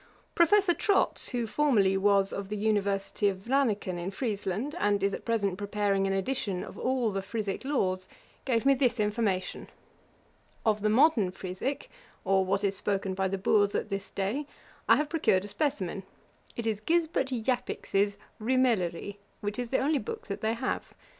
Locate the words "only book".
19.77-20.25